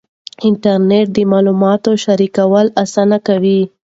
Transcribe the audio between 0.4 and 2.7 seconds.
انټرنېټ د معلوماتو شریکول